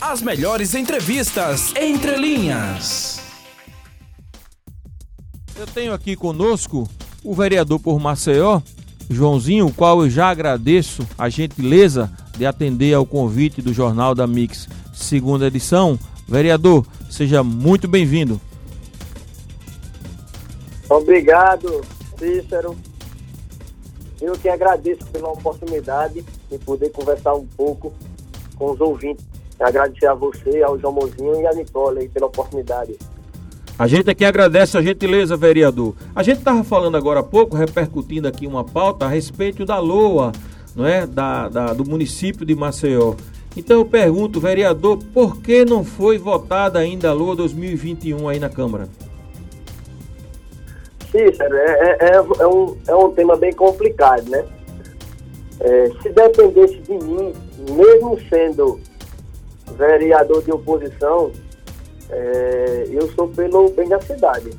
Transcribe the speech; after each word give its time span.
As 0.00 0.22
melhores 0.22 0.74
entrevistas 0.74 1.74
entre 1.76 2.16
linhas. 2.16 3.20
Eu 5.54 5.66
tenho 5.66 5.92
aqui 5.92 6.16
conosco 6.16 6.88
o 7.22 7.34
vereador 7.34 7.78
por 7.78 8.00
Maceió, 8.00 8.62
Joãozinho, 9.10 9.66
o 9.66 9.74
qual 9.74 10.00
eu 10.00 10.08
já 10.08 10.30
agradeço 10.30 11.06
a 11.18 11.28
gentileza 11.28 12.10
de 12.34 12.46
atender 12.46 12.94
ao 12.94 13.04
convite 13.04 13.60
do 13.60 13.74
Jornal 13.74 14.14
da 14.14 14.26
Mix, 14.26 14.66
segunda 14.94 15.48
edição. 15.48 15.98
Vereador, 16.26 16.86
seja 17.10 17.44
muito 17.44 17.86
bem-vindo. 17.86 18.40
Obrigado, 20.88 21.82
Cícero. 22.18 22.74
Eu 24.18 24.32
que 24.32 24.48
agradeço 24.48 25.04
pela 25.08 25.28
oportunidade 25.28 26.24
de 26.50 26.58
poder 26.58 26.88
conversar 26.88 27.34
um 27.34 27.46
pouco 27.46 27.92
com 28.56 28.72
os 28.72 28.80
ouvintes. 28.80 29.29
Agradecer 29.60 30.06
a 30.06 30.14
você, 30.14 30.62
ao 30.62 30.78
João 30.78 30.94
Mozinho 30.94 31.40
e 31.40 31.46
a 31.46 31.52
Nicole 31.52 32.08
pela 32.08 32.26
oportunidade. 32.26 32.96
A 33.78 33.86
gente 33.86 34.10
aqui 34.10 34.24
agradece 34.24 34.76
a 34.76 34.82
gentileza, 34.82 35.36
vereador. 35.36 35.94
A 36.14 36.22
gente 36.22 36.38
estava 36.38 36.62
falando 36.64 36.96
agora 36.96 37.20
há 37.20 37.22
pouco, 37.22 37.56
repercutindo 37.56 38.28
aqui 38.28 38.46
uma 38.46 38.64
pauta 38.64 39.06
a 39.06 39.08
respeito 39.08 39.64
da 39.64 39.78
LOA, 39.78 40.32
não 40.74 40.86
é? 40.86 41.06
Da, 41.06 41.48
da, 41.48 41.72
do 41.72 41.84
município 41.84 42.44
de 42.44 42.54
Maceió. 42.54 43.14
Então 43.56 43.78
eu 43.78 43.84
pergunto, 43.84 44.38
vereador, 44.40 44.98
por 45.12 45.40
que 45.40 45.64
não 45.64 45.84
foi 45.84 46.18
votada 46.18 46.78
ainda 46.78 47.08
a 47.08 47.12
LOA 47.12 47.36
2021 47.36 48.28
aí 48.28 48.38
na 48.38 48.48
Câmara? 48.48 48.88
Cícero, 51.10 51.56
é, 51.56 51.64
é, 51.64 51.96
é, 52.00 52.14
é, 52.14 52.46
um, 52.46 52.76
é 52.86 52.94
um 52.94 53.10
tema 53.12 53.36
bem 53.36 53.52
complicado, 53.52 54.28
né? 54.28 54.44
É, 55.58 55.90
se 56.02 56.08
dependesse 56.10 56.76
de 56.78 56.92
mim, 56.92 57.32
mesmo 57.70 58.18
sendo 58.28 58.78
vereador 59.76 60.42
de 60.42 60.52
oposição, 60.52 61.32
é, 62.08 62.86
eu 62.90 63.10
sou 63.12 63.28
pelo 63.28 63.70
bem 63.70 63.88
da 63.88 64.00
cidade. 64.00 64.50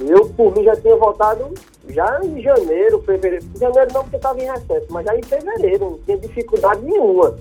Eu, 0.00 0.28
por 0.30 0.54
mim, 0.56 0.64
já 0.64 0.74
tinha 0.76 0.96
votado 0.96 1.52
já 1.88 2.20
em 2.24 2.40
janeiro, 2.40 3.02
fevereiro. 3.02 3.44
Em 3.54 3.58
janeiro 3.58 3.90
não, 3.92 4.02
porque 4.02 4.16
estava 4.16 4.40
em 4.40 4.50
recesso, 4.50 4.86
mas 4.90 5.04
já 5.04 5.16
em 5.16 5.22
fevereiro, 5.22 5.90
não 5.90 5.98
tinha 5.98 6.18
dificuldade 6.18 6.82
nenhuma. 6.82 7.36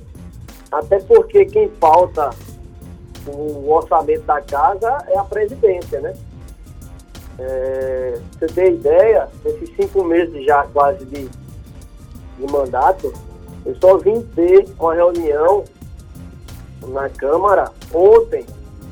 Até 0.72 1.00
porque 1.00 1.45
quem 1.45 1.70
pauta 1.70 2.30
o 3.28 3.72
orçamento 3.72 4.23
da 4.23 4.42
casa 4.42 5.06
é 5.08 5.18
a 5.18 5.23
presidência, 5.23 6.00
né? 6.02 6.14
É, 7.40 8.20
você 8.31 8.47
tem 8.47 8.73
ideia, 8.73 9.28
esses 9.45 9.75
cinco 9.75 10.03
meses 10.03 10.45
já 10.45 10.64
quase 10.68 11.06
de, 11.06 11.28
de 11.28 12.52
mandato, 12.52 13.14
eu 13.66 13.75
só 13.75 13.97
vim 13.97 14.22
ter 14.36 14.68
uma 14.80 14.94
reunião 14.94 15.64
na 16.88 17.10
Câmara 17.10 17.72
ontem 17.94 18.46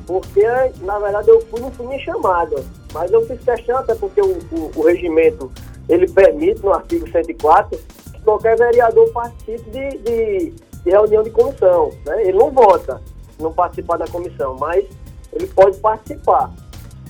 porque 0.10 0.44
na 0.82 0.98
verdade 0.98 1.30
eu 1.30 1.40
fui, 1.42 1.60
não 1.60 1.72
fui 1.72 1.86
nem 1.86 2.00
chamado, 2.00 2.66
mas 2.92 3.12
eu 3.12 3.26
fiz 3.28 3.40
questão 3.44 3.78
até 3.78 3.94
porque 3.94 4.20
o, 4.20 4.40
o, 4.52 4.72
o 4.76 4.82
regimento 4.88 5.52
ele 5.88 6.08
permite 6.08 6.64
no 6.64 6.74
artigo 6.74 7.08
104 7.12 7.80
que 8.12 8.22
qualquer 8.22 8.58
vereador 8.58 9.08
participe 9.12 9.70
de, 9.70 9.98
de, 10.00 10.54
de 10.84 10.90
reunião 10.90 11.22
de 11.22 11.30
comissão, 11.30 11.92
né? 12.08 12.24
Ele 12.28 12.40
não 12.40 12.50
vota, 12.50 13.00
não 13.40 13.54
participar 13.54 13.98
da 13.98 14.08
comissão, 14.08 14.56
mas 14.60 14.84
ele 15.32 15.46
pode 15.46 15.78
participar. 15.78 16.52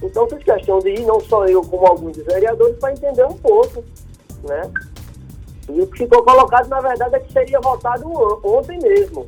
Então 0.03 0.27
fiz 0.29 0.43
questão 0.43 0.79
de 0.79 0.89
ir, 0.89 1.05
não 1.05 1.21
só 1.21 1.45
eu, 1.45 1.61
como 1.61 1.85
alguns 1.85 2.17
vereadores, 2.17 2.77
para 2.79 2.91
entender 2.91 3.25
um 3.25 3.37
pouco, 3.37 3.81
né? 4.43 4.69
E 5.69 5.81
o 5.81 5.87
que 5.87 5.99
ficou 5.99 6.21
colocado, 6.23 6.67
na 6.67 6.81
verdade, 6.81 7.15
é 7.15 7.19
que 7.19 7.31
seria 7.31 7.61
votado 7.61 8.05
ontem 8.43 8.77
mesmo. 8.81 9.25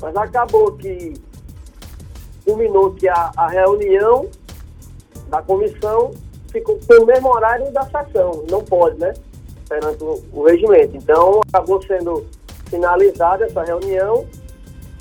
Mas 0.00 0.16
acabou 0.16 0.72
que 0.72 1.14
culminou 2.44 2.92
que 2.92 3.08
a, 3.08 3.30
a 3.36 3.48
reunião 3.48 4.28
da 5.28 5.42
comissão 5.42 6.12
ficou 6.50 6.76
pelo 6.86 7.06
mesmo 7.06 7.28
horário 7.28 7.70
da 7.72 7.82
sessão, 7.84 8.44
não 8.50 8.62
pode, 8.64 8.98
né? 8.98 9.12
Perante 9.68 10.02
o, 10.02 10.22
o 10.32 10.46
regimento. 10.46 10.96
Então, 10.96 11.40
acabou 11.48 11.82
sendo 11.82 12.26
finalizada 12.70 13.44
essa 13.44 13.62
reunião 13.62 14.26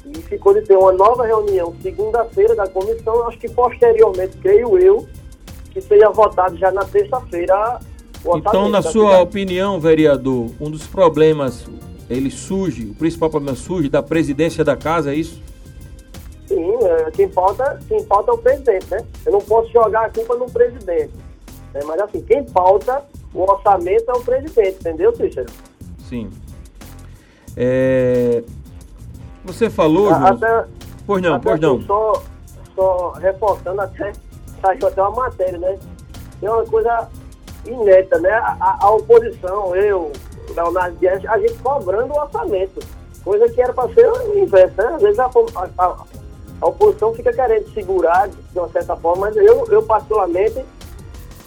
e 0.05 0.21
ficou 0.21 0.53
de 0.53 0.61
ter 0.61 0.77
uma 0.77 0.91
nova 0.91 1.25
reunião 1.25 1.73
segunda-feira 1.81 2.55
da 2.55 2.67
comissão, 2.67 3.27
acho 3.27 3.37
que 3.37 3.49
posteriormente, 3.49 4.37
creio 4.37 4.77
eu, 4.77 5.07
que 5.71 5.81
seja 5.81 6.09
votado 6.09 6.57
já 6.57 6.71
na 6.71 6.83
terça-feira. 6.85 7.79
Então, 8.35 8.67
na 8.67 8.81
sua 8.81 8.91
cidade. 8.91 9.23
opinião, 9.23 9.79
vereador, 9.79 10.49
um 10.59 10.69
dos 10.69 10.85
problemas, 10.85 11.65
ele 12.09 12.31
surge, 12.31 12.85
o 12.85 12.95
principal 12.95 13.29
problema 13.29 13.55
surge 13.55 13.89
da 13.89 14.01
presidência 14.01 14.63
da 14.63 14.75
casa, 14.75 15.11
é 15.11 15.15
isso? 15.15 15.41
Sim, 16.47 16.75
é, 16.81 17.11
quem 17.11 17.27
pauta, 17.27 17.79
quem 17.87 18.03
pauta 18.05 18.31
é 18.31 18.33
o 18.33 18.37
presidente, 18.37 18.85
né? 18.89 19.05
Eu 19.25 19.33
não 19.33 19.41
posso 19.41 19.69
jogar 19.71 20.05
a 20.05 20.09
culpa 20.09 20.35
no 20.35 20.49
presidente. 20.49 21.11
Né? 21.73 21.81
Mas 21.85 21.99
assim, 21.99 22.21
quem 22.21 22.43
pauta 22.45 23.03
o 23.33 23.41
orçamento 23.41 24.09
é 24.09 24.13
o 24.13 24.21
presidente, 24.21 24.77
entendeu, 24.79 25.13
Cícero? 25.15 25.51
Sim. 26.07 26.29
É... 27.55 28.43
Você 29.43 29.69
falou. 29.69 30.09
Até, 30.09 30.65
pois 31.05 31.21
não, 31.21 31.35
até 31.35 31.49
pois 31.49 31.59
não. 31.59 31.75
Assim, 31.75 31.85
só, 31.85 32.23
só 32.75 33.11
reforçando 33.11 33.81
até, 33.81 34.13
saiu 34.61 34.87
até 34.87 35.01
uma 35.01 35.11
matéria, 35.11 35.57
né? 35.57 35.77
É 36.41 36.49
uma 36.49 36.65
coisa 36.65 37.09
inédita, 37.65 38.19
né? 38.19 38.31
A, 38.31 38.77
a 38.79 38.91
oposição, 38.91 39.75
eu, 39.75 40.13
A 41.29 41.39
gente 41.39 41.53
cobrando 41.59 42.13
o 42.13 42.19
orçamento. 42.19 42.79
Coisa 43.23 43.49
que 43.49 43.61
era 43.61 43.73
para 43.73 43.93
ser 43.93 44.09
o 44.09 44.37
inverso, 44.39 44.75
né? 44.77 44.93
Às 44.95 45.01
vezes 45.01 45.19
a, 45.19 45.29
a, 45.77 45.97
a 46.61 46.67
oposição 46.67 47.13
fica 47.13 47.33
querendo 47.33 47.71
segurar 47.73 48.29
de 48.29 48.59
uma 48.59 48.69
certa 48.69 48.95
forma, 48.95 49.27
mas 49.27 49.35
eu, 49.35 49.65
eu 49.69 49.83
particularmente 49.83 50.63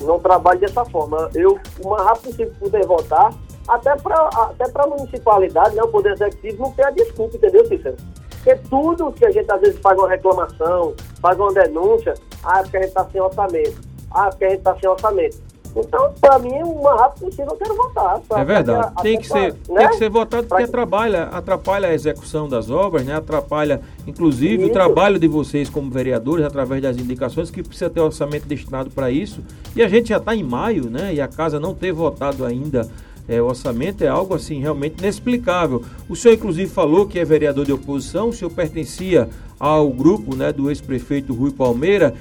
não 0.00 0.18
trabalho 0.18 0.60
dessa 0.60 0.84
forma. 0.84 1.30
Eu, 1.34 1.58
o 1.82 1.88
mais 1.88 2.02
rápido 2.04 2.24
possível 2.30 2.54
poder 2.58 2.86
votar, 2.86 3.32
até 3.68 3.96
para 3.96 4.28
até 4.28 4.64
a 4.74 4.86
municipalidade, 4.86 5.74
né, 5.74 5.82
o 5.82 5.88
Poder 5.88 6.12
Executivo, 6.12 6.62
não 6.64 6.72
ter 6.72 6.84
a 6.84 6.90
desculpa, 6.90 7.36
entendeu, 7.36 7.66
Cícero? 7.66 7.96
Porque 8.30 8.56
tudo 8.68 9.12
que 9.12 9.24
a 9.24 9.30
gente 9.30 9.50
às 9.52 9.60
vezes 9.60 9.78
faz 9.80 9.98
uma 9.98 10.08
reclamação, 10.08 10.94
faz 11.20 11.38
uma 11.38 11.52
denúncia, 11.52 12.14
ah, 12.42 12.60
é 12.60 12.62
porque 12.62 12.76
a 12.78 12.80
gente 12.80 12.88
está 12.88 13.04
sem 13.10 13.20
orçamento, 13.20 13.80
ah, 14.12 14.26
é 14.26 14.30
porque 14.30 14.44
a 14.44 14.48
gente 14.48 14.58
está 14.58 14.76
sem 14.76 14.88
orçamento. 14.88 15.49
Então, 15.76 16.12
para 16.20 16.38
mim, 16.38 16.62
o 16.62 16.82
mais 16.82 17.00
rápido 17.00 17.26
possível 17.26 17.52
eu 17.52 17.56
quero 17.56 17.76
votar. 17.76 18.20
É 18.30 18.44
verdade. 18.44 18.94
tem, 19.02 19.18
que 19.18 19.26
ser, 19.26 19.54
né? 19.68 19.80
tem 19.80 19.88
que 19.88 19.96
ser 19.96 20.10
votado 20.10 20.46
porque 20.46 20.64
atrapalha, 20.64 21.24
atrapalha 21.24 21.88
a 21.88 21.94
execução 21.94 22.48
das 22.48 22.70
obras, 22.70 23.04
né? 23.04 23.14
atrapalha, 23.14 23.80
inclusive, 24.06 24.62
isso. 24.62 24.70
o 24.70 24.72
trabalho 24.72 25.18
de 25.18 25.28
vocês 25.28 25.70
como 25.70 25.90
vereadores, 25.90 26.44
através 26.44 26.82
das 26.82 26.96
indicações, 26.96 27.50
que 27.50 27.62
precisa 27.62 27.88
ter 27.88 28.00
orçamento 28.00 28.46
destinado 28.46 28.90
para 28.90 29.10
isso. 29.10 29.42
E 29.76 29.82
a 29.82 29.88
gente 29.88 30.08
já 30.08 30.16
está 30.16 30.34
em 30.34 30.42
maio, 30.42 30.90
né? 30.90 31.14
E 31.14 31.20
a 31.20 31.28
casa 31.28 31.60
não 31.60 31.74
ter 31.74 31.92
votado 31.92 32.44
ainda 32.44 32.88
é, 33.30 33.40
o 33.40 33.46
orçamento 33.46 34.02
é 34.02 34.08
algo 34.08 34.34
assim 34.34 34.60
realmente 34.60 34.98
inexplicável. 34.98 35.84
O 36.08 36.16
senhor, 36.16 36.34
inclusive, 36.34 36.68
falou 36.68 37.06
que 37.06 37.16
é 37.16 37.24
vereador 37.24 37.64
de 37.64 37.72
oposição, 37.72 38.30
o 38.30 38.32
senhor 38.32 38.50
pertencia 38.50 39.28
ao 39.58 39.88
grupo 39.90 40.34
né, 40.34 40.52
do 40.52 40.68
ex-prefeito 40.68 41.32
Rui 41.32 41.52
Palmeira 41.52 42.12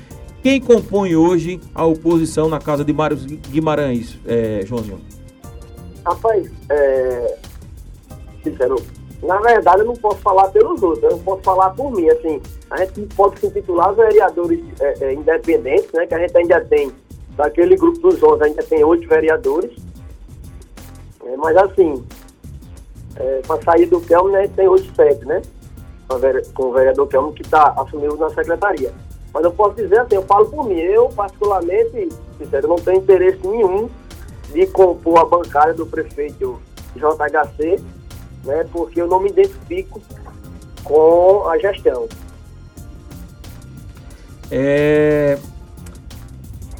quem 0.41 0.61
compõe 0.61 1.15
hoje 1.15 1.59
a 1.75 1.85
oposição 1.85 2.47
na 2.47 2.59
casa 2.59 2.83
de 2.83 2.93
Mário 2.93 3.17
Guimarães, 3.17 4.17
é, 4.25 4.61
Joãozinho? 4.65 5.01
Rapaz, 6.05 6.49
é, 6.69 7.37
sincero, 8.43 8.77
na 9.21 9.37
verdade 9.39 9.81
eu 9.81 9.85
não 9.85 9.95
posso 9.95 10.19
falar 10.19 10.47
pelos 10.49 10.81
outros, 10.81 11.11
eu 11.11 11.19
posso 11.19 11.43
falar 11.43 11.71
por 11.71 11.91
mim, 11.91 12.07
assim, 12.09 12.41
a 12.69 12.77
gente 12.77 13.01
pode 13.15 13.39
se 13.39 13.47
intitular 13.47 13.93
vereadores 13.93 14.59
é, 14.79 15.05
é, 15.05 15.13
independentes, 15.13 15.91
né, 15.93 16.05
que 16.07 16.15
a 16.15 16.19
gente 16.19 16.37
ainda 16.37 16.61
tem, 16.65 16.91
daquele 17.35 17.75
grupo 17.75 17.99
dos 17.99 18.21
11, 18.23 18.43
ainda 18.43 18.63
tem 18.63 18.83
oito 18.83 19.07
vereadores, 19.07 19.71
é, 21.25 21.35
mas 21.37 21.57
assim, 21.57 22.03
é, 23.17 23.41
para 23.45 23.61
sair 23.61 23.85
do 23.87 23.99
Kelmo, 23.99 24.29
né, 24.29 24.47
tem 24.55 24.67
oito 24.67 24.93
sete, 24.95 25.25
né, 25.25 25.41
com 26.53 26.63
o 26.63 26.71
vereador 26.71 27.07
Kelmo 27.07 27.33
que 27.33 27.43
tá, 27.43 27.73
assumiu 27.77 28.15
na 28.15 28.29
secretaria. 28.29 28.91
Mas 29.33 29.43
eu 29.43 29.51
posso 29.51 29.75
dizer 29.75 29.99
assim, 29.99 30.15
eu 30.15 30.23
falo 30.23 30.47
por 30.47 30.67
mim, 30.67 30.79
eu 30.79 31.09
particularmente, 31.09 32.09
sincero, 32.37 32.67
não 32.67 32.77
tenho 32.77 32.97
interesse 32.97 33.45
nenhum 33.45 33.89
de 34.51 34.65
compor 34.67 35.19
a 35.19 35.25
bancada 35.25 35.73
do 35.73 35.85
prefeito 35.85 36.59
JHC, 36.95 37.79
né, 38.43 38.65
porque 38.71 39.01
eu 39.01 39.07
não 39.07 39.19
me 39.19 39.29
identifico 39.29 40.01
com 40.83 41.47
a 41.47 41.57
gestão. 41.59 42.07
É, 44.51 45.37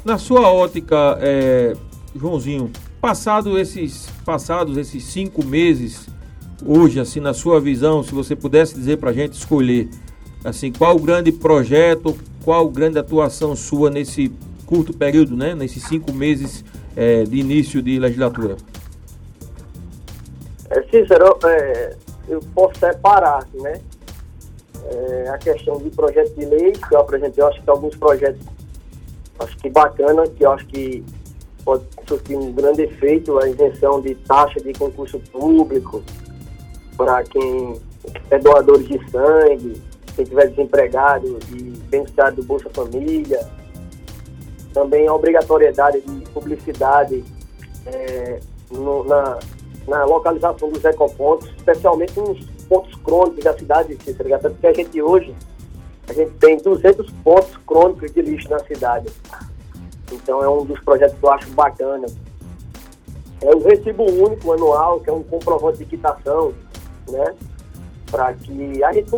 na 0.04 0.18
sua 0.18 0.50
ótica, 0.52 1.18
é, 1.20 1.76
Joãozinho, 2.14 2.72
passado 3.00 3.58
esses, 3.58 4.08
passados 4.24 4.76
esses 4.76 5.04
cinco 5.04 5.44
meses, 5.44 6.08
hoje, 6.66 6.98
assim, 6.98 7.20
na 7.20 7.32
sua 7.32 7.60
visão, 7.60 8.02
se 8.02 8.12
você 8.12 8.34
pudesse 8.34 8.74
dizer 8.74 8.98
para 8.98 9.10
a 9.10 9.12
gente 9.12 9.34
escolher, 9.34 9.88
assim, 10.44 10.72
qual 10.72 10.96
o 10.96 11.00
grande 11.00 11.32
projeto, 11.32 12.16
qual 12.44 12.68
grande 12.68 12.98
atuação 12.98 13.54
sua 13.54 13.90
nesse 13.90 14.32
curto 14.66 14.92
período, 14.92 15.36
né? 15.36 15.54
Nesses 15.54 15.82
cinco 15.84 16.12
meses 16.12 16.64
é, 16.96 17.24
de 17.24 17.36
início 17.36 17.82
de 17.82 17.98
legislatura? 17.98 18.56
É, 20.70 20.82
Cícero, 20.84 21.38
é, 21.44 21.96
eu 22.28 22.40
posso 22.54 22.78
separar, 22.78 23.46
né? 23.54 23.80
é, 24.90 25.28
a 25.28 25.38
questão 25.38 25.78
de 25.78 25.90
projeto 25.90 26.34
de 26.34 26.44
lei, 26.46 26.72
que 26.72 26.94
eu 26.94 27.00
apresentei, 27.00 27.42
eu 27.42 27.48
acho 27.48 27.62
que 27.62 27.70
alguns 27.70 27.96
projetos, 27.96 28.40
acho 29.38 29.56
que 29.58 29.70
bacana, 29.70 30.26
que 30.26 30.44
eu 30.44 30.52
acho 30.52 30.66
que 30.66 31.04
pode 31.64 31.84
surtir 32.06 32.36
um 32.36 32.52
grande 32.52 32.82
efeito, 32.82 33.38
a 33.38 33.48
isenção 33.48 34.00
de 34.00 34.14
taxa 34.14 34.60
de 34.60 34.72
concurso 34.72 35.18
público 35.32 36.02
para 36.96 37.22
quem 37.24 37.80
é 38.30 38.38
doador 38.38 38.82
de 38.82 38.98
sangue, 39.10 39.80
quem 40.14 40.22
estiver 40.22 40.48
desempregado 40.48 41.38
e 41.50 41.62
beneficiário 41.90 42.36
do 42.36 42.44
Bolsa 42.44 42.70
Família. 42.70 43.40
Também 44.72 45.06
a 45.06 45.14
obrigatoriedade 45.14 46.00
de 46.00 46.30
publicidade 46.30 47.24
é, 47.86 48.40
no, 48.70 49.04
na, 49.04 49.38
na 49.88 50.04
localização 50.04 50.70
dos 50.70 50.84
ecopontos, 50.84 51.48
especialmente 51.56 52.18
nos 52.18 52.40
pontos 52.68 52.94
crônicos 53.02 53.42
da 53.42 53.56
cidade, 53.58 53.96
tá 53.96 54.50
porque 54.50 54.66
a 54.66 54.72
gente 54.72 55.02
hoje 55.02 55.34
a 56.08 56.12
gente 56.12 56.32
tem 56.38 56.56
200 56.58 57.10
pontos 57.24 57.56
crônicos 57.66 58.12
de 58.12 58.22
lixo 58.22 58.48
na 58.50 58.58
cidade. 58.60 59.08
Então 60.12 60.42
é 60.42 60.48
um 60.48 60.64
dos 60.64 60.80
projetos 60.80 61.16
que 61.18 61.24
eu 61.24 61.30
acho 61.30 61.50
bacana. 61.50 62.06
É 63.40 63.54
o 63.54 63.62
recibo 63.62 64.04
único 64.04 64.52
anual, 64.52 65.00
que 65.00 65.08
é 65.08 65.12
um 65.12 65.22
comprovante 65.22 65.78
de 65.78 65.84
quitação, 65.84 66.52
né? 67.08 67.34
Para 68.10 68.34
que 68.34 68.82
a 68.82 68.92
gente 68.92 69.10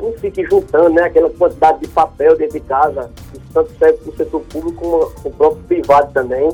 não, 0.00 0.12
fique 0.14 0.44
juntando 0.44 0.90
né, 0.90 1.02
aquela 1.02 1.30
quantidade 1.30 1.80
de 1.80 1.88
papel 1.88 2.36
dentro 2.36 2.60
de 2.60 2.66
casa, 2.66 3.10
isso 3.32 3.42
tanto 3.52 3.72
serve 3.78 3.98
para 3.98 4.10
o 4.10 4.16
setor 4.16 4.40
público 4.42 4.78
como 4.78 5.12
o 5.24 5.30
próprio 5.30 5.62
privado 5.64 6.12
também. 6.12 6.50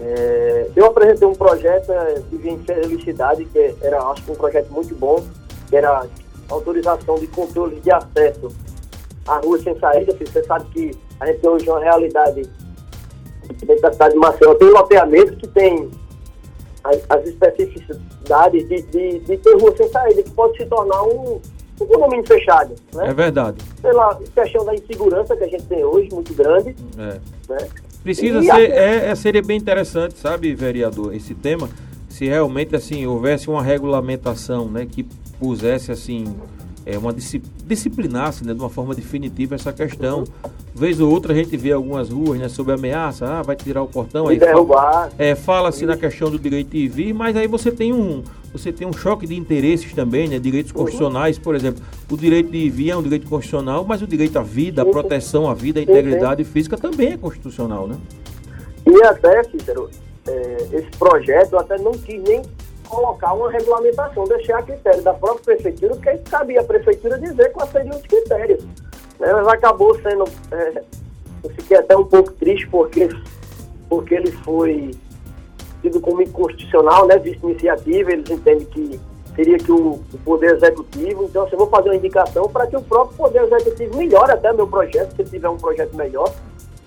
É, 0.00 0.70
eu 0.74 0.86
apresentei 0.86 1.28
um 1.28 1.34
projeto 1.34 1.92
é, 1.92 2.20
de 2.30 2.50
infelicidade, 2.50 3.44
que 3.44 3.74
era, 3.80 4.02
acho 4.08 4.24
que 4.24 4.32
um 4.32 4.34
projeto 4.34 4.70
muito 4.72 4.94
bom, 4.96 5.22
que 5.68 5.76
era 5.76 6.06
autorização 6.48 7.14
de 7.16 7.28
controle 7.28 7.80
de 7.80 7.90
acesso 7.92 8.48
à 9.26 9.38
rua 9.38 9.58
sem 9.60 9.78
saída. 9.78 10.12
Você 10.12 10.42
sabe 10.42 10.64
que 10.70 10.90
a 11.20 11.26
gente 11.26 11.40
tem 11.40 11.50
hoje 11.50 11.68
uma 11.68 11.78
realidade 11.78 12.42
dentro 13.60 13.82
da 13.82 13.92
cidade 13.92 14.14
de 14.14 14.20
Maceió, 14.20 14.54
tem 14.54 14.70
loteamento 14.70 15.36
que 15.36 15.46
tem 15.46 15.90
as, 16.84 17.00
as 17.08 17.26
especificidades 17.26 18.68
de, 18.68 18.82
de, 18.82 19.18
de, 19.20 19.36
ter 19.36 19.56
rua 19.56 19.74
sem 19.76 19.88
saída, 19.88 20.22
que 20.22 20.30
pode 20.30 20.56
se 20.56 20.66
tornar 20.66 21.02
um, 21.04 21.40
um 21.80 21.86
condomínio 21.86 22.26
fechado. 22.26 22.74
Né? 22.94 23.08
É 23.08 23.14
verdade. 23.14 23.58
Pela 23.80 24.18
questão 24.34 24.64
da 24.64 24.74
insegurança 24.74 25.36
que 25.36 25.44
a 25.44 25.48
gente 25.48 25.64
tem 25.64 25.84
hoje, 25.84 26.08
muito 26.12 26.34
grande. 26.34 26.74
É. 26.98 27.20
Né? 27.48 27.68
Precisa 28.02 28.38
e 28.38 28.44
ser, 28.44 28.70
é, 28.72 29.10
é, 29.10 29.14
seria 29.14 29.42
bem 29.42 29.56
interessante, 29.56 30.18
sabe, 30.18 30.54
vereador, 30.54 31.14
esse 31.14 31.34
tema, 31.34 31.68
se 32.08 32.26
realmente 32.26 32.74
assim 32.74 33.06
houvesse 33.06 33.48
uma 33.48 33.62
regulamentação, 33.62 34.68
né, 34.68 34.86
que 34.90 35.04
pusesse 35.38 35.92
assim 35.92 36.24
é, 36.84 36.98
uma 36.98 37.12
disciplinasse 37.12 38.44
né, 38.44 38.52
de 38.54 38.60
uma 38.60 38.70
forma 38.70 38.94
definitiva 38.94 39.54
essa 39.54 39.72
questão. 39.72 40.24
Vez 40.74 41.00
ou 41.00 41.10
outra 41.10 41.32
a 41.32 41.36
gente 41.36 41.56
vê 41.56 41.72
algumas 41.72 42.08
ruas 42.08 42.38
né, 42.38 42.48
sob 42.48 42.72
ameaça, 42.72 43.26
ah, 43.26 43.42
vai 43.42 43.54
tirar 43.54 43.82
o 43.82 43.86
portão, 43.86 44.28
aí 44.28 44.38
fala, 44.38 45.10
é, 45.18 45.34
fala-se 45.34 45.84
na 45.84 45.96
questão 45.96 46.30
do 46.30 46.38
direito 46.38 46.70
de 46.70 46.88
vir, 46.88 47.12
mas 47.12 47.36
aí 47.36 47.46
você 47.46 47.70
tem 47.70 47.92
um, 47.92 48.22
você 48.52 48.72
tem 48.72 48.86
um 48.86 48.92
choque 48.92 49.26
de 49.26 49.36
interesses 49.36 49.92
também, 49.92 50.28
né, 50.28 50.38
direitos 50.38 50.72
constitucionais, 50.72 51.38
por 51.38 51.54
exemplo, 51.54 51.82
o 52.10 52.16
direito 52.16 52.50
de 52.50 52.70
vir 52.70 52.90
é 52.90 52.96
um 52.96 53.02
direito 53.02 53.28
constitucional, 53.28 53.84
mas 53.86 54.00
o 54.00 54.06
direito 54.06 54.38
à 54.38 54.42
vida, 54.42 54.82
à 54.82 54.86
proteção 54.86 55.48
à 55.48 55.54
vida, 55.54 55.78
à 55.78 55.82
integridade 55.82 56.42
física 56.44 56.76
também 56.78 57.12
é 57.12 57.16
constitucional, 57.18 57.86
né? 57.86 57.96
E 58.86 59.02
até, 59.04 59.44
Cícero, 59.44 59.88
é, 60.26 60.56
esse 60.72 60.90
projeto 60.98 61.56
até 61.56 61.78
não 61.78 61.92
quis 61.92 62.22
nem 62.22 62.42
colocar 62.92 63.32
uma 63.32 63.50
regulamentação, 63.50 64.24
deixar 64.24 64.58
a 64.58 64.62
critério 64.62 65.02
da 65.02 65.14
própria 65.14 65.56
prefeitura, 65.56 65.94
porque 65.94 66.18
cabia 66.30 66.60
a 66.60 66.64
prefeitura 66.64 67.18
dizer 67.18 67.50
quais 67.52 67.70
seriam 67.70 67.96
os 67.96 68.02
critérios. 68.02 68.62
Né? 69.18 69.32
Mas 69.32 69.48
acabou 69.48 69.98
sendo. 70.00 70.24
É, 70.50 70.82
eu 71.42 71.50
fiquei 71.50 71.78
até 71.78 71.96
um 71.96 72.04
pouco 72.04 72.32
triste 72.32 72.68
porque, 72.68 73.08
porque 73.88 74.14
ele 74.14 74.30
foi 74.30 74.90
tido 75.80 76.00
como 76.00 76.22
inconstitucional, 76.22 77.06
né? 77.06 77.18
Visto 77.18 77.48
iniciativa, 77.48 78.12
eles 78.12 78.30
entendem 78.30 78.66
que 78.66 79.00
teria 79.34 79.56
que 79.56 79.72
o, 79.72 79.94
o 80.12 80.18
Poder 80.22 80.54
Executivo, 80.54 81.24
então 81.24 81.44
assim, 81.44 81.52
eu 81.54 81.58
vou 81.58 81.68
fazer 81.68 81.88
uma 81.88 81.96
indicação 81.96 82.48
para 82.50 82.66
que 82.66 82.76
o 82.76 82.82
próprio 82.82 83.16
Poder 83.16 83.42
Executivo 83.44 83.96
melhore 83.96 84.32
até 84.32 84.52
meu 84.52 84.66
projeto, 84.66 85.16
se 85.16 85.24
tiver 85.24 85.48
um 85.48 85.56
projeto 85.56 85.96
melhor, 85.96 86.30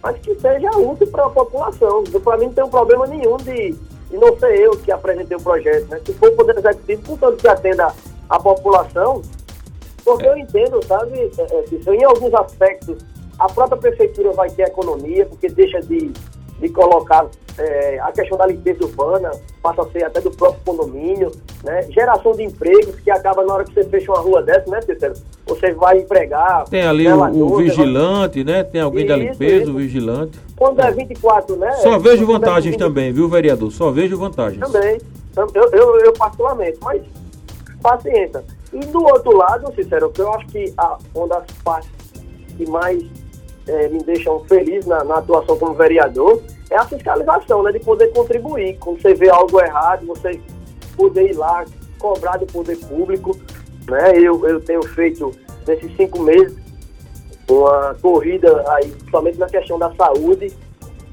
mas 0.04 0.18
que 0.20 0.36
seja 0.36 0.70
útil 0.78 1.08
para 1.08 1.26
a 1.26 1.30
população. 1.30 2.04
Para 2.24 2.38
mim 2.38 2.46
não 2.46 2.54
tem 2.54 2.64
um 2.64 2.70
problema 2.70 3.08
nenhum 3.08 3.38
de 3.38 3.76
e 4.12 4.18
não 4.18 4.38
ser 4.38 4.60
eu 4.60 4.72
que 4.72 4.92
apresentei 4.92 5.38
o 5.38 5.42
projeto, 5.42 5.88
né? 5.90 6.00
Se 6.06 6.14
for 6.14 6.30
o 6.30 6.36
Poder 6.36 6.58
Executivo, 6.58 7.02
contanto 7.08 7.38
que 7.38 7.48
atenda 7.48 7.94
a 8.30 8.40
população, 8.40 9.22
porque 10.04 10.28
eu 10.28 10.38
entendo, 10.38 10.84
sabe, 10.86 11.20
é, 11.20 11.90
é, 11.90 11.96
em 11.96 12.04
alguns 12.04 12.34
aspectos, 12.34 12.98
a 13.40 13.50
própria 13.50 13.78
prefeitura 13.78 14.32
vai 14.32 14.50
ter 14.50 14.64
economia, 14.64 15.26
porque 15.26 15.50
deixa 15.50 15.82
de, 15.82 16.12
de 16.60 16.70
colocar 16.70 17.28
é, 17.58 18.00
a 18.00 18.12
questão 18.12 18.38
da 18.38 18.46
limpeza 18.46 18.84
urbana, 18.84 19.32
passa 19.62 19.82
a 19.82 19.92
ser 19.92 20.04
até 20.04 20.20
do 20.22 20.32
próprio 20.32 20.62
condomínio, 20.66 21.32
né? 21.64 21.84
Geração 21.90 22.34
de 22.34 22.44
empregos, 22.44 22.96
que 23.00 23.10
acaba 23.10 23.44
na 23.44 23.54
hora 23.54 23.64
que 23.64 23.74
você 23.74 23.84
fecha 23.86 24.12
uma 24.12 24.20
rua 24.20 24.42
dessa, 24.42 24.70
né, 24.70 24.82
Cícero? 24.82 25.14
Você 25.48 25.74
vai 25.74 26.00
empregar. 26.00 26.66
Tem 26.66 26.84
ali 26.84 27.08
o, 27.08 27.46
o, 27.46 27.58
vigilante, 27.58 28.44
né? 28.44 28.64
Tem 28.64 28.82
alguém 28.82 29.06
isso, 29.06 29.10
da 29.10 29.16
limpeza, 29.18 29.64
isso. 29.64 29.72
o 29.72 29.76
vigilante. 29.76 30.40
Quando 30.56 30.82
é 30.82 30.92
24, 30.92 31.56
né? 31.56 31.72
Só 31.74 31.98
vejo 31.98 32.26
vantagens 32.26 32.76
também, 32.78 33.12
viu, 33.12 33.30
vereador? 33.30 33.72
Só 33.72 33.92
vejo 33.92 34.18
vantagens. 34.18 34.60
Também. 34.60 35.00
Eu, 35.36 35.70
eu, 35.72 36.00
eu 36.00 36.14
particularmente, 36.14 36.78
mas 36.82 37.02
paciência. 37.82 38.44
E 38.74 38.80
do 38.80 39.04
outro 39.04 39.36
lado, 39.36 39.74
Cícero, 39.76 40.12
eu 40.18 40.34
acho 40.34 40.48
que 40.48 40.74
a, 40.78 40.98
uma 41.14 41.28
das 41.28 41.46
partes 41.64 41.90
que 42.58 42.68
mais 42.70 43.04
é, 43.68 43.88
me 43.88 44.00
deixam 44.04 44.44
feliz 44.46 44.86
na, 44.86 45.04
na, 45.04 45.18
atuação 45.18 45.58
como 45.58 45.74
vereador 45.74 46.42
é 46.70 46.78
a 46.78 46.86
fiscalização, 46.86 47.64
né? 47.64 47.72
De 47.72 47.80
poder 47.80 48.08
contribuir. 48.12 48.78
Quando 48.80 49.02
você 49.02 49.14
vê 49.14 49.30
algo 49.30 49.60
errado, 49.60 50.06
você 50.06 50.40
poder 50.96 51.32
ir 51.32 51.36
lá, 51.36 51.66
cobrar 52.00 52.38
do 52.38 52.46
poder 52.46 52.78
público. 52.78 53.38
Né? 53.88 54.18
Eu, 54.18 54.48
eu 54.48 54.60
tenho 54.62 54.84
feito 54.84 55.32
nesses 55.68 55.96
cinco 55.96 56.22
meses 56.22 56.66
uma 57.48 57.96
corrida 58.02 58.64
aí, 58.70 58.92
somente 59.12 59.38
na 59.38 59.48
questão 59.48 59.78
da 59.78 59.94
saúde, 59.94 60.52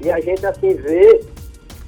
e 0.01 0.09
a 0.09 0.19
gente 0.19 0.45
assim 0.45 0.73
vê. 0.73 1.21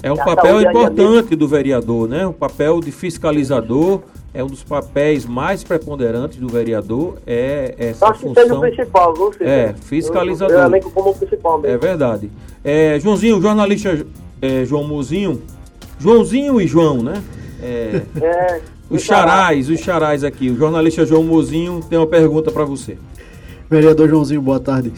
É 0.03 0.11
um 0.11 0.17
papel 0.17 0.61
importante 0.61 1.35
do 1.35 1.47
vereador, 1.47 2.07
né? 2.07 2.27
O 2.27 2.33
papel 2.33 2.79
de 2.79 2.91
fiscalizador 2.91 4.01
é 4.35 4.43
um 4.43 4.47
dos 4.47 4.63
papéis 4.63 5.25
mais 5.25 5.63
preponderantes 5.63 6.37
do 6.37 6.49
vereador, 6.49 7.17
é 7.25 7.73
essa 7.77 8.07
Acho 8.07 8.19
função. 8.19 8.33
Que 8.33 8.41
seja 8.41 8.55
o 8.55 8.59
principal, 8.59 9.13
você. 9.15 9.43
É, 9.45 9.73
fiscalizador. 9.81 10.57
Eu, 10.57 10.75
eu 10.75 10.91
como 10.91 11.15
principal 11.15 11.57
mesmo. 11.59 11.73
É 11.73 11.77
verdade. 11.77 12.29
É, 12.61 12.99
Joãozinho, 12.99 13.41
jornalista 13.41 14.05
é, 14.41 14.65
João 14.65 14.83
Mozinho, 14.83 15.41
Joãozinho 15.97 16.59
e 16.59 16.67
João, 16.67 17.01
né? 17.01 17.23
É, 17.63 18.01
é 18.21 18.61
os 18.89 19.01
charais, 19.01 19.69
os 19.69 19.79
charais 19.79 20.23
aqui. 20.23 20.49
O 20.49 20.57
jornalista 20.57 21.05
João 21.05 21.23
Mozinho 21.23 21.79
tem 21.89 21.97
uma 21.97 22.05
pergunta 22.05 22.51
para 22.51 22.65
você. 22.65 22.97
Vereador 23.69 24.09
Joãozinho, 24.09 24.41
boa 24.41 24.59
tarde. 24.59 24.91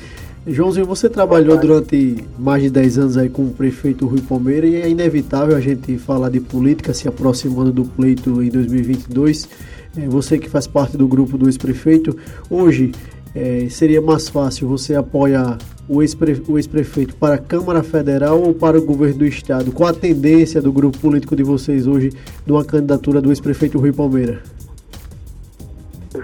Joãozinho, 0.49 0.85
você 0.85 1.09
trabalhou 1.09 1.57
durante 1.57 2.25
mais 2.39 2.63
de 2.63 2.69
10 2.69 2.97
anos 2.99 3.17
aí 3.17 3.27
com 3.27 3.47
o 3.47 3.49
prefeito 3.49 4.07
Rui 4.07 4.21
Palmeira 4.21 4.65
e 4.65 4.81
é 4.81 4.89
inevitável 4.89 5.57
a 5.57 5.59
gente 5.59 5.97
falar 5.97 6.29
de 6.29 6.39
política 6.39 6.93
se 6.93 7.05
aproximando 7.05 7.69
do 7.69 7.83
pleito 7.83 8.41
em 8.41 8.49
2022. 8.49 9.49
É, 9.97 10.07
você 10.07 10.39
que 10.39 10.49
faz 10.49 10.65
parte 10.65 10.95
do 10.95 11.05
grupo 11.05 11.37
do 11.37 11.49
ex-prefeito, 11.49 12.17
hoje 12.49 12.93
é, 13.35 13.67
seria 13.69 14.01
mais 14.01 14.29
fácil 14.29 14.69
você 14.69 14.95
apoiar 14.95 15.57
o 15.85 16.01
ex-prefeito 16.01 17.17
para 17.17 17.35
a 17.35 17.37
Câmara 17.37 17.83
Federal 17.83 18.41
ou 18.41 18.53
para 18.53 18.77
o 18.77 18.81
governo 18.81 19.17
do 19.17 19.25
Estado? 19.25 19.73
Qual 19.73 19.89
a 19.89 19.93
tendência 19.93 20.61
do 20.61 20.71
grupo 20.71 20.97
político 20.97 21.35
de 21.35 21.43
vocês 21.43 21.87
hoje 21.87 22.13
de 22.45 22.51
uma 22.53 22.63
candidatura 22.63 23.19
do 23.21 23.31
ex-prefeito 23.31 23.77
Rui 23.77 23.91
Palmeira? 23.91 24.41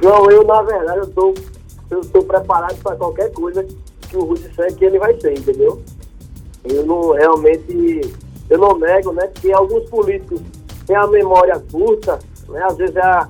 João, 0.01 0.31
eu 0.31 0.45
na 0.45 0.61
verdade 0.61 0.99
eu 0.99 1.03
estou 1.03 1.33
eu 1.91 1.99
estou 1.99 2.23
preparado 2.23 2.77
para 2.81 2.95
qualquer 2.95 3.29
coisa 3.33 3.63
que 4.13 4.17
o 4.17 4.33
disser 4.35 4.75
que 4.75 4.85
ele 4.85 4.99
vai 4.99 5.19
ser, 5.19 5.37
entendeu? 5.37 5.81
Eu 6.63 6.85
não 6.85 7.11
realmente, 7.11 8.01
eu 8.49 8.57
não 8.59 8.77
nego, 8.77 9.11
né, 9.11 9.27
que 9.27 9.51
alguns 9.51 9.89
políticos 9.89 10.39
têm 10.85 10.95
a 10.95 11.07
memória 11.07 11.59
curta, 11.71 12.19
né, 12.47 12.63
às 12.63 12.77
vezes 12.77 12.95
é 12.95 13.01
a, 13.01 13.27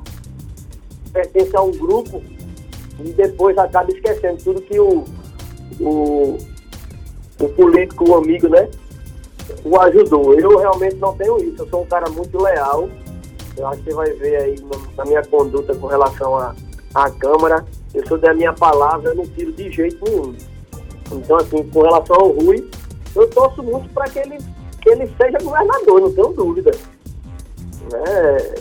pertence 1.13 1.55
a 1.55 1.61
um 1.61 1.71
grupo 1.71 2.21
e 2.99 3.11
depois 3.11 3.57
acaba 3.57 3.89
esquecendo 3.91 4.43
tudo 4.43 4.61
que 4.61 4.79
o, 4.79 5.05
o, 5.79 6.37
o 7.39 7.49
político, 7.55 8.09
o 8.09 8.15
amigo, 8.15 8.49
né, 8.49 8.69
o 9.63 9.79
ajudou. 9.79 10.33
Eu 10.33 10.57
realmente 10.57 10.95
não 10.97 11.15
tenho 11.15 11.37
isso, 11.37 11.63
eu 11.63 11.69
sou 11.69 11.83
um 11.83 11.85
cara 11.85 12.09
muito 12.09 12.37
leal. 12.41 12.89
Eu 13.55 13.67
acho 13.67 13.83
que 13.83 13.91
você 13.91 13.95
vai 13.95 14.13
ver 14.13 14.35
aí 14.35 14.55
na 14.97 15.05
minha 15.05 15.23
conduta 15.23 15.75
com 15.75 15.85
relação 15.85 16.35
à, 16.35 16.55
à 16.95 17.09
Câmara. 17.11 17.63
Eu 17.93 18.05
sou 18.07 18.17
da 18.17 18.33
minha 18.33 18.51
palavra, 18.51 19.11
eu 19.11 19.15
não 19.15 19.27
tiro 19.27 19.51
de 19.51 19.69
jeito 19.69 20.03
nenhum. 20.03 20.35
Então, 21.17 21.37
assim, 21.37 21.63
com 21.69 21.81
relação 21.81 22.15
ao 22.15 22.31
Rui, 22.31 22.69
eu 23.15 23.29
torço 23.29 23.61
muito 23.63 23.89
para 23.93 24.09
que 24.09 24.19
ele, 24.19 24.37
que 24.81 24.89
ele 24.89 25.11
seja 25.17 25.37
governador, 25.41 26.01
não 26.01 26.11
tenho 26.11 26.33
dúvida. 26.33 26.71
Né? 27.91 28.55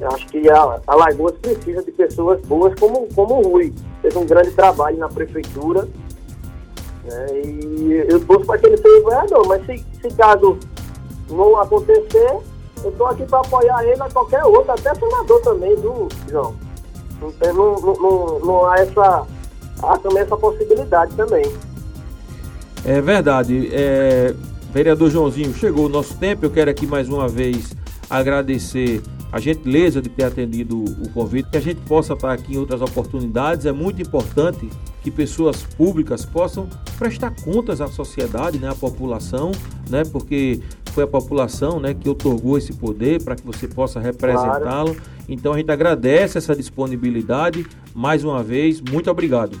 Eu 0.00 0.08
acho 0.08 0.26
que 0.26 0.48
a, 0.50 0.80
a 0.86 0.94
Lagoas 0.94 1.34
precisa 1.38 1.82
de 1.82 1.92
pessoas 1.92 2.40
boas 2.42 2.78
como, 2.78 3.06
como 3.14 3.34
o 3.36 3.48
Rui. 3.48 3.72
Fez 4.02 4.16
um 4.16 4.26
grande 4.26 4.50
trabalho 4.52 4.96
na 4.98 5.08
prefeitura. 5.08 5.88
Né? 7.04 7.40
E 7.44 8.06
eu 8.08 8.24
torço 8.26 8.46
para 8.46 8.58
que 8.58 8.66
ele 8.66 8.76
seja 8.76 9.04
vereador, 9.04 9.46
mas 9.46 9.64
se, 9.66 9.84
se 10.00 10.08
caso 10.16 10.58
não 11.30 11.58
acontecer, 11.60 12.38
eu 12.82 12.90
estou 12.90 13.06
aqui 13.06 13.24
para 13.24 13.40
apoiar 13.40 13.84
ele 13.84 14.02
a 14.02 14.10
qualquer 14.10 14.44
outro, 14.44 14.72
até 14.72 14.94
senador 14.94 15.40
também, 15.42 15.74
viu, 15.76 16.08
João? 16.28 16.54
Não, 17.20 17.52
não, 17.52 17.94
não, 17.94 18.38
não 18.40 18.66
há 18.66 18.78
essa, 18.78 19.26
há 19.82 19.98
também 19.98 20.22
essa 20.22 20.36
possibilidade 20.36 21.14
também. 21.14 21.44
É 22.84 23.00
verdade. 23.00 23.70
É, 23.72 24.34
vereador 24.72 25.10
Joãozinho, 25.10 25.54
chegou 25.54 25.86
o 25.86 25.88
nosso 25.88 26.16
tempo. 26.18 26.44
Eu 26.44 26.50
quero 26.50 26.70
aqui 26.70 26.86
mais 26.86 27.08
uma 27.08 27.28
vez 27.28 27.74
agradecer 28.10 29.02
a 29.32 29.40
gentileza 29.40 30.00
de 30.00 30.08
ter 30.08 30.24
atendido 30.24 30.78
o 30.78 31.08
convite, 31.10 31.50
que 31.50 31.56
a 31.56 31.60
gente 31.60 31.80
possa 31.80 32.12
estar 32.12 32.32
aqui 32.32 32.54
em 32.54 32.56
outras 32.56 32.80
oportunidades. 32.80 33.66
É 33.66 33.72
muito 33.72 34.00
importante 34.00 34.70
que 35.02 35.10
pessoas 35.10 35.64
públicas 35.76 36.24
possam 36.24 36.68
prestar 36.96 37.34
contas 37.42 37.80
à 37.80 37.88
sociedade, 37.88 38.58
né, 38.58 38.68
à 38.68 38.74
população, 38.74 39.50
né, 39.90 40.04
porque 40.04 40.60
foi 40.92 41.02
a 41.02 41.06
população 41.08 41.80
né, 41.80 41.92
que 41.92 42.08
otorgou 42.08 42.56
esse 42.56 42.72
poder 42.72 43.22
para 43.24 43.34
que 43.34 43.44
você 43.44 43.66
possa 43.66 43.98
representá-lo. 43.98 44.94
Claro. 44.94 45.02
Então 45.28 45.52
a 45.52 45.58
gente 45.58 45.70
agradece 45.72 46.38
essa 46.38 46.54
disponibilidade. 46.54 47.66
Mais 47.92 48.22
uma 48.22 48.40
vez, 48.40 48.80
muito 48.80 49.10
obrigado. 49.10 49.60